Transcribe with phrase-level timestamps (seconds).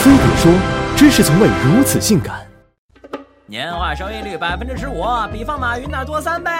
[0.00, 0.50] 飞碟说
[0.96, 2.40] ：“知识从未如此性感。”
[3.44, 6.50] 年化收益率百分之十五，比放马云那多三倍。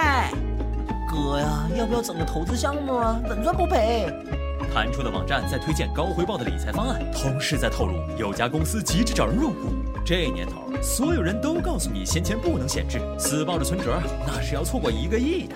[1.09, 3.19] 哥呀，要不要整个投资项目啊？
[3.27, 4.07] 稳赚不赔。
[4.71, 9.73] 弹出的网站在推荐高回报的理财方案，同时在透露有家公司急着找人入股。
[10.05, 15.55] 这年头，所有人都告诉你闲钱不能闲置，死抱着存折那是要错过一个亿的。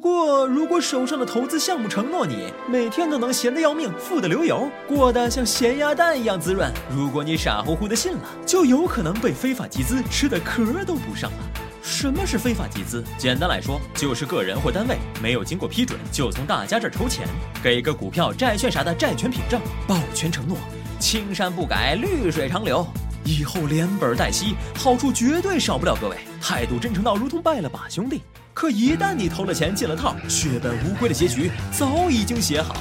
[0.00, 11.38] 不过，如果手上的投资项目承诺你每天都能闲得要命、富得流油，过得像咸鸭蛋一样滋润，如果你傻乎乎的信了，就有可能被非法集资吃的壳都不剩了。
[11.82, 13.04] 什么是非法集资？
[13.18, 17.28] 简单来说，就是个人或单位没有经过批准就从大家这儿筹钱，
[17.62, 20.56] 给个股票、债券啥的债权凭证，保全承诺，
[20.98, 22.86] 青山不改，绿水长流，
[23.22, 28.22] 以后连本带息，好处绝对少不了各位，态度真诚到如同拜了把兄弟。
[28.60, 32.76] 可一旦你投了钱进了套，血本无归的结局早已经写好。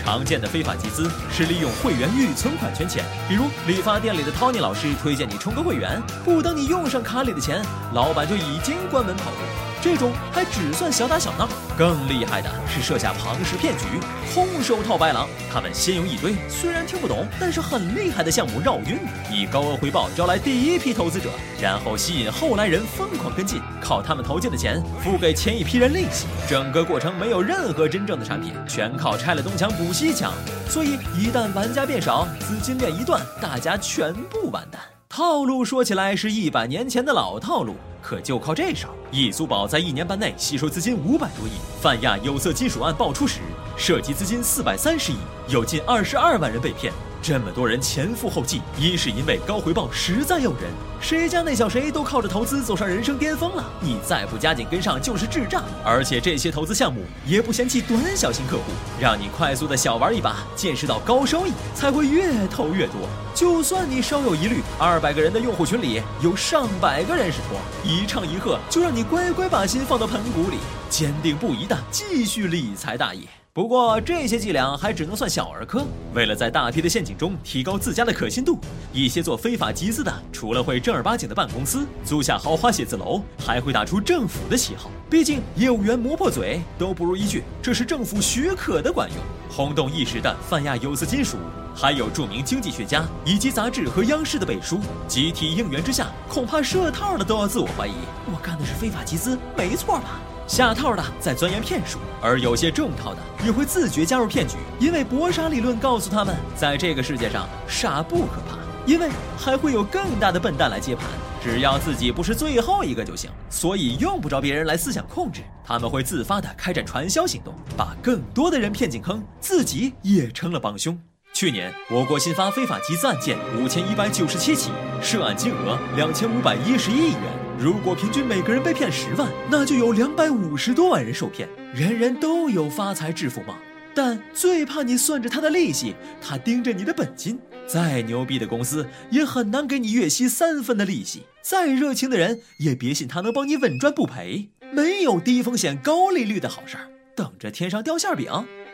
[0.00, 7.60] 常见的非法集资是利用会员预存款圈钱，比如理发店里的 Tony 老师推荐你充个会员，不等你用上卡里的钱，
[7.92, 9.73] 老板就已经关门跑路。
[9.84, 11.46] 这种还只算小打小闹，
[11.76, 13.84] 更厉害的是设下庞氏骗局，
[14.32, 15.28] 空手套白狼。
[15.52, 18.98] 他们先用一堆虽然听不懂，但是很厉害的项目绕晕，
[19.30, 21.28] 以高额回报招来第一批投资者，
[21.60, 26.24] 然后吸引后来人疯狂跟进，靠他们投进的钱付给前一批人利息。
[26.48, 30.32] 整个过程没有任何真正的产品，全靠拆了东墙补西墙。
[30.66, 34.80] 所以一旦玩家变少，资金链一断，大家全部完蛋。
[35.16, 37.76] 套路说起来是一百年前的老套路。
[38.02, 41.52] 可就靠这手，易租宝在一年半内吸收资金五百多亿。
[41.80, 43.38] 泛亚有色金属案爆出时，
[43.76, 46.92] 涉及资金四百三十亿，有近二十二万人被骗。
[47.26, 55.64] 这么多人前赴后继，一是因为高回报实在诱人，谁家那小谁都靠着投资走上人生巅峰了，你再不加紧跟上就是智障。
[55.82, 58.64] 而且这些投资项目也不嫌弃短小型客户，
[59.00, 63.08] 让你快速的小玩一把，见识到高收益，才会越投越多。
[63.34, 70.58] 就算你稍有疑虑，二百个人的用户群里有上百个人是托，一唱一和就让你乖乖把心放到盆骨里，
[70.90, 73.22] 坚定不移的继续理财大业。
[73.54, 75.86] 不过这些伎俩还只能算小儿科。
[76.12, 78.58] 为了在大批的陷阱中提高自家的可信度，
[78.92, 84.90] 一些做非法集资的，除了会正儿八经的办公司、租下豪华写字楼，还会打出政府的旗号。
[85.08, 89.18] 毕竟业务员磨破嘴都不如一句“这是政府许可的”管用。
[89.48, 91.36] 轰动一时的泛亚有色金属，
[91.76, 97.94] 还有著名经济学家以及杂志和央视的背书，集体应援之下，恐怕设套的都要自我怀疑：
[98.26, 100.20] 我干的是非法集资，没错吧？
[100.46, 111.06] 下套的在钻研骗术，而有些中套的也会自觉加入骗局，因为博傻理论告诉他们，在这个世界上傻不可怕，因为还会有更大的笨蛋来接盘，
[111.42, 120.98] 只要自己不是最后一个就行，所以用不着别人来思想控制，他们会自发的开展传销行动，把更多的人骗进坑，自己也成了帮凶。
[121.32, 124.70] 去年我国新发非法集资案件五千一百九十七起，
[125.02, 127.43] 涉案金额两千五百一十一亿元。
[127.58, 131.48] 如果平均每个人被骗十万，那就有两百五十多万人受骗。
[131.72, 133.56] 人人都有发财致富梦，
[133.94, 137.38] 但最怕你算着他的利息，他盯着你的本金。
[137.66, 141.22] 再牛逼的公司也很难给你月息三分的利息。
[141.42, 144.50] 再热情的人也别信他能帮你稳赚不赔。
[144.72, 148.30] 没有低风险高利率的好事儿，等着天上掉馅饼，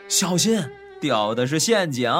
[0.07, 0.59] 小心
[0.99, 2.11] 掉的是陷阱。